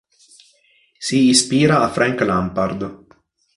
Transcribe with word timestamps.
Si 1.07 1.19
ispira 1.33 1.77
a 1.81 1.89
Frank 1.99 2.21
Lampard. 2.21 2.81